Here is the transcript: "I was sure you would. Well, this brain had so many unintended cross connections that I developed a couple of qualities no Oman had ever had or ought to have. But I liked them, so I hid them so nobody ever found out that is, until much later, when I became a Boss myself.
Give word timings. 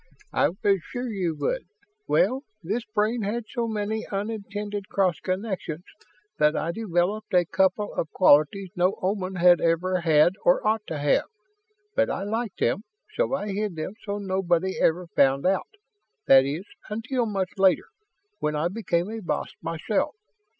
"I 0.33 0.49
was 0.49 0.79
sure 0.81 1.09
you 1.11 1.35
would. 1.35 1.61
Well, 2.07 2.43
this 2.63 2.83
brain 2.85 3.21
had 3.21 3.43
so 3.47 3.67
many 3.67 4.07
unintended 4.11 4.89
cross 4.89 5.19
connections 5.19 5.83
that 6.39 6.55
I 6.55 6.71
developed 6.71 7.35
a 7.35 7.45
couple 7.45 7.93
of 7.93 8.09
qualities 8.09 8.71
no 8.75 8.97
Oman 9.03 9.35
had 9.35 9.61
ever 9.61 9.99
had 10.01 10.33
or 10.43 10.65
ought 10.67 10.87
to 10.87 10.97
have. 10.97 11.25
But 11.93 12.09
I 12.09 12.23
liked 12.23 12.57
them, 12.61 12.81
so 13.15 13.35
I 13.35 13.49
hid 13.51 13.75
them 13.75 13.93
so 14.03 14.17
nobody 14.17 14.79
ever 14.81 15.05
found 15.05 15.45
out 15.45 15.67
that 16.25 16.45
is, 16.45 16.65
until 16.89 17.27
much 17.27 17.51
later, 17.59 17.85
when 18.39 18.55
I 18.55 18.69
became 18.69 19.07
a 19.11 19.19
Boss 19.19 19.49
myself. 19.61 20.15